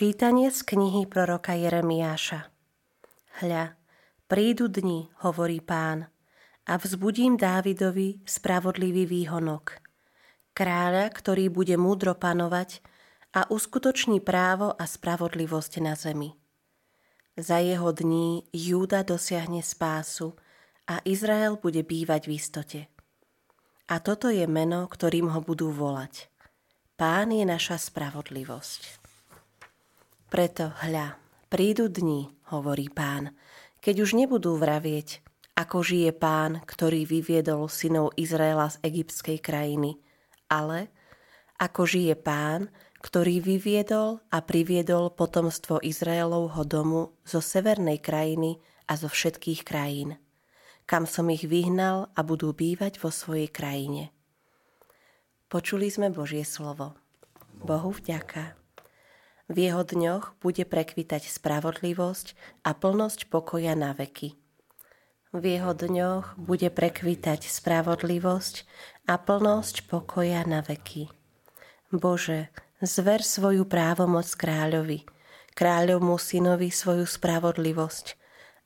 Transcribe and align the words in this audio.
Čítanie 0.00 0.48
z 0.48 0.64
knihy 0.64 1.04
proroka 1.04 1.52
Jeremiáša. 1.52 2.48
Hľa, 3.44 3.76
prídu 4.32 4.64
dni, 4.64 5.12
hovorí 5.20 5.60
pán, 5.60 6.08
a 6.64 6.80
vzbudím 6.80 7.36
Dávidovi 7.36 8.24
spravodlivý 8.24 9.04
výhonok. 9.04 9.76
Kráľa, 10.56 11.12
ktorý 11.12 11.52
bude 11.52 11.76
múdro 11.76 12.16
panovať 12.16 12.80
a 13.36 13.44
uskutoční 13.52 14.24
právo 14.24 14.72
a 14.72 14.88
spravodlivosť 14.88 15.84
na 15.84 15.92
zemi. 15.92 16.32
Za 17.36 17.60
jeho 17.60 17.92
dní 17.92 18.48
Júda 18.56 19.04
dosiahne 19.04 19.60
spásu 19.60 20.32
a 20.88 21.04
Izrael 21.04 21.60
bude 21.60 21.84
bývať 21.84 22.24
v 22.24 22.40
istote. 22.40 22.80
A 23.92 24.00
toto 24.00 24.32
je 24.32 24.48
meno, 24.48 24.88
ktorým 24.88 25.28
ho 25.28 25.44
budú 25.44 25.68
volať. 25.68 26.32
Pán 26.96 27.36
je 27.36 27.44
naša 27.44 27.76
spravodlivosť. 27.76 28.99
Preto 30.30 30.70
hľa, 30.86 31.18
prídu 31.50 31.90
dni, 31.90 32.30
hovorí 32.54 32.86
pán, 32.86 33.34
keď 33.82 34.06
už 34.06 34.14
nebudú 34.14 34.54
vravieť, 34.54 35.26
ako 35.58 35.82
žije 35.82 36.14
pán, 36.14 36.62
ktorý 36.70 37.02
vyviedol 37.02 37.66
synov 37.66 38.14
Izraela 38.14 38.70
z 38.70 38.78
egyptskej 38.86 39.42
krajiny, 39.42 39.98
ale 40.46 40.94
ako 41.58 41.82
žije 41.82 42.14
pán, 42.14 42.70
ktorý 43.02 43.42
vyviedol 43.42 44.22
a 44.30 44.38
priviedol 44.38 45.10
potomstvo 45.10 45.82
Izraelovho 45.82 46.62
domu 46.62 47.18
zo 47.26 47.42
severnej 47.42 47.98
krajiny 47.98 48.62
a 48.86 48.94
zo 48.94 49.10
všetkých 49.10 49.66
krajín, 49.66 50.14
kam 50.86 51.10
som 51.10 51.26
ich 51.34 51.42
vyhnal 51.42 52.06
a 52.14 52.22
budú 52.22 52.54
bývať 52.54 53.02
vo 53.02 53.10
svojej 53.10 53.50
krajine. 53.50 54.14
Počuli 55.50 55.90
sme 55.90 56.14
Božie 56.14 56.46
slovo. 56.46 56.94
Bohu 57.66 57.90
vďaka. 57.90 58.59
V 59.50 59.66
jeho 59.66 59.82
dňoch 59.82 60.38
bude 60.38 60.62
prekvitať 60.62 61.26
spravodlivosť 61.26 62.38
a 62.62 62.70
plnosť 62.70 63.26
pokoja 63.34 63.74
na 63.74 63.90
veky. 63.90 64.38
V 65.34 65.42
jeho 65.42 65.74
dňoch 65.74 66.38
bude 66.38 66.70
prekvitať 66.70 67.50
spravodlivosť 67.50 68.54
a 69.10 69.18
plnosť 69.18 69.90
pokoja 69.90 70.46
na 70.46 70.62
veky. 70.62 71.10
Bože, 71.90 72.54
zver 72.78 73.26
svoju 73.26 73.66
právomoc 73.66 74.30
kráľovi, 74.38 75.02
kráľovmu 75.58 76.14
synovi 76.14 76.70
svoju 76.70 77.02
spravodlivosť, 77.02 78.14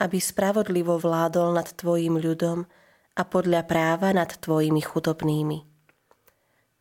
aby 0.00 0.16
spravodlivo 0.16 0.96
vládol 0.96 1.60
nad 1.60 1.68
Tvojim 1.68 2.16
ľudom 2.16 2.64
a 3.20 3.22
podľa 3.28 3.68
práva 3.68 4.16
nad 4.16 4.32
Tvojimi 4.32 4.80
chudobnými. 4.80 5.58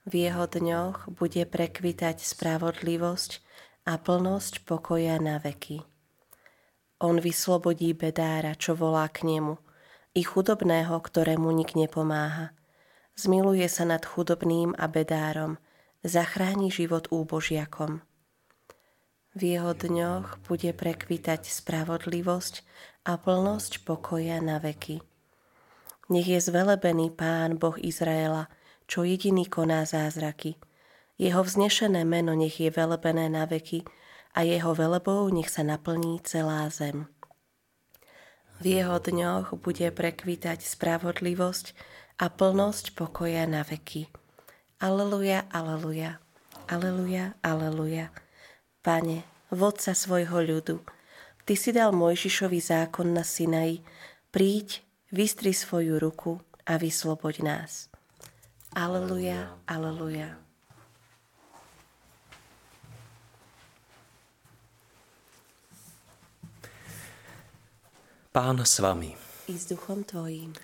V 0.07 0.13
jeho 0.15 0.47
dňoch 0.47 1.11
bude 1.19 1.43
prekvitať 1.43 2.23
spravodlivosť 2.23 3.31
a 3.89 3.97
plnosť 3.97 4.69
pokoja 4.69 5.17
na 5.17 5.41
veky. 5.41 5.81
On 7.01 7.17
vyslobodí 7.17 7.97
bedára, 7.97 8.53
čo 8.53 8.77
volá 8.77 9.09
k 9.09 9.25
nemu, 9.25 9.57
i 10.13 10.21
chudobného, 10.21 10.93
ktorému 10.93 11.49
nik 11.49 11.73
nepomáha. 11.73 12.53
Zmiluje 13.17 13.65
sa 13.65 13.89
nad 13.89 14.05
chudobným 14.05 14.77
a 14.77 14.85
bedárom, 14.85 15.57
zachráni 16.05 16.69
život 16.69 17.09
úbožiakom. 17.09 18.05
V 19.33 19.41
jeho 19.57 19.73
dňoch 19.73 20.45
bude 20.45 20.69
prekvitať 20.69 21.49
spravodlivosť 21.49 22.61
a 23.09 23.17
plnosť 23.17 23.89
pokoja 23.89 24.37
na 24.37 24.61
veky. 24.61 25.01
Nech 26.13 26.29
je 26.29 26.37
zvelebený 26.37 27.09
Pán 27.13 27.57
Boh 27.57 27.77
Izraela, 27.81 28.53
čo 28.85 29.01
jediný 29.01 29.49
koná 29.49 29.81
zázraky– 29.81 30.57
jeho 31.19 31.43
vznešené 31.43 32.07
meno 32.07 32.31
nech 32.33 32.57
je 32.57 32.71
velebené 32.71 33.27
na 33.27 33.43
veky 33.43 33.83
a 34.33 34.47
jeho 34.47 34.71
velebou 34.71 35.27
nech 35.29 35.51
sa 35.51 35.67
naplní 35.67 36.23
celá 36.23 36.71
zem. 36.71 37.05
V 38.63 38.79
jeho 38.79 38.97
dňoch 38.99 39.59
bude 39.59 39.91
prekvitať 39.91 40.63
spravodlivosť 40.63 41.75
a 42.19 42.31
plnosť 42.31 42.95
pokoja 42.95 43.43
na 43.45 43.67
veky. 43.67 44.07
Aleluja, 44.79 45.43
aleluja, 45.51 46.23
aleluja, 46.71 47.35
aleluja. 47.43 48.15
Pane, 48.79 49.27
vodca 49.51 49.91
svojho 49.91 50.39
ľudu, 50.39 50.79
Ty 51.49 51.57
si 51.57 51.73
dal 51.73 51.89
Mojžišovi 51.97 52.61
zákon 52.61 53.09
na 53.09 53.25
Sinaji, 53.25 53.81
príď, 54.29 54.85
vystri 55.09 55.49
svoju 55.49 55.97
ruku 55.97 56.37
a 56.61 56.77
vysloboď 56.77 57.41
nás. 57.41 57.89
Aleluja, 58.77 59.57
aleluja. 59.65 60.48
Pán 68.39 68.63
s 68.63 68.79
vami. 68.79 69.11
I 69.51 69.59
s 69.59 69.67
duchom 69.67 70.07
tvojím. 70.07 70.55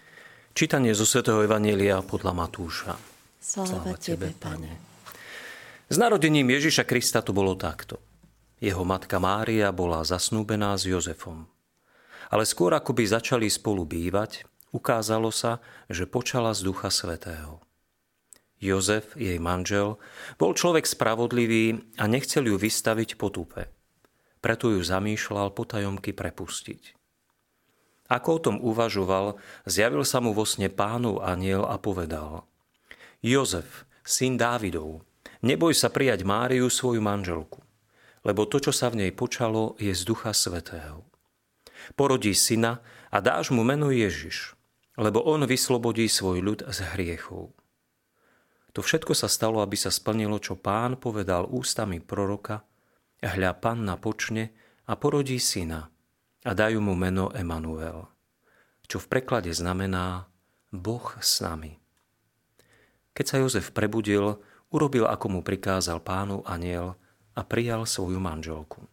Čítanie 0.55 0.95
zo 0.95 1.03
svätého 1.03 1.43
Evanielia 1.43 1.99
podľa 1.99 2.31
Matúša. 2.31 2.95
Sláva, 3.35 3.67
Sláva 3.67 3.95
Tebe, 3.99 4.31
Pane. 4.31 4.79
S 5.91 5.99
narodením 5.99 6.55
Ježiša 6.55 6.87
Krista 6.87 7.19
to 7.19 7.35
bolo 7.35 7.51
takto. 7.59 7.99
Jeho 8.63 8.87
matka 8.87 9.19
Mária 9.19 9.75
bola 9.75 10.07
zasnúbená 10.07 10.71
s 10.79 10.87
Jozefom. 10.87 11.51
Ale 12.31 12.47
skôr 12.47 12.71
ako 12.71 12.95
by 12.95 13.11
začali 13.11 13.51
spolu 13.51 13.83
bývať, 13.83 14.47
ukázalo 14.71 15.27
sa, 15.35 15.59
že 15.91 16.07
počala 16.07 16.55
z 16.55 16.63
Ducha 16.71 16.87
Svetého. 16.87 17.59
Jozef, 18.55 19.19
jej 19.19 19.35
manžel, 19.35 19.99
bol 20.39 20.55
človek 20.55 20.87
spravodlivý 20.87 21.91
a 21.99 22.07
nechcel 22.07 22.47
ju 22.47 22.55
vystaviť 22.55 23.19
potupe. 23.19 23.67
Preto 24.39 24.71
ju 24.71 24.79
zamýšľal 24.79 25.51
potajomky 25.51 26.15
prepustiť. 26.15 27.03
Ako 28.05 28.37
o 28.37 28.39
tom 28.41 28.55
uvažoval, 28.61 29.41
zjavil 29.65 30.05
sa 30.05 30.21
mu 30.21 30.29
vo 30.29 30.45
sne 30.45 30.69
pánov 30.69 31.25
aniel 31.25 31.65
a 31.65 31.81
povedal 31.81 32.45
Jozef, 33.25 33.89
syn 34.05 34.37
Dávidov, 34.37 35.01
neboj 35.41 35.73
sa 35.73 35.89
prijať 35.89 36.21
Máriu 36.21 36.69
svoju 36.69 37.01
manželku, 37.01 37.65
lebo 38.21 38.45
to, 38.45 38.61
čo 38.61 38.69
sa 38.69 38.93
v 38.93 39.01
nej 39.01 39.11
počalo, 39.11 39.73
je 39.81 39.89
z 39.89 40.05
Ducha 40.05 40.37
Svetého. 40.37 41.01
Porodí 41.97 42.37
syna 42.37 42.85
a 43.09 43.17
dáš 43.25 43.49
mu 43.49 43.65
meno 43.65 43.89
Ježiš, 43.89 44.53
lebo 45.01 45.25
on 45.25 45.49
vyslobodí 45.49 46.05
svoj 46.05 46.45
ľud 46.45 46.61
z 46.69 46.85
hriechov. 46.93 47.57
To 48.77 48.79
všetko 48.85 49.17
sa 49.17 49.25
stalo, 49.25 49.65
aby 49.65 49.73
sa 49.73 49.89
splnilo, 49.89 50.37
čo 50.37 50.61
pán 50.61 51.01
povedal 51.01 51.49
ústami 51.49 52.05
proroka, 52.05 52.61
hľa 53.25 53.57
panna 53.57 53.97
počne 53.97 54.53
a 54.85 54.93
porodí 54.93 55.41
syna– 55.41 55.89
a 56.45 56.51
dajú 56.53 56.77
mu 56.77 56.93
meno 56.93 57.33
Emanuel, 57.33 58.05
čo 58.85 59.01
v 59.01 59.09
preklade 59.09 59.49
znamená 59.49 60.29
Boh 60.69 61.17
s 61.17 61.41
nami. 61.41 61.81
Keď 63.17 63.25
sa 63.25 63.41
Jozef 63.41 63.73
prebudil, 63.73 64.37
urobil, 64.69 65.09
ako 65.09 65.25
mu 65.27 65.39
prikázal 65.41 66.03
pánov 66.05 66.45
aniel 66.45 66.93
a 67.33 67.41
prijal 67.41 67.89
svoju 67.89 68.21
manželku. 68.21 68.85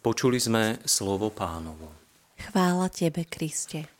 Počuli 0.00 0.40
sme 0.40 0.80
slovo 0.84 1.32
pánovo. 1.32 1.92
Chvála 2.40 2.88
Tebe, 2.88 3.28
Kriste. 3.28 3.99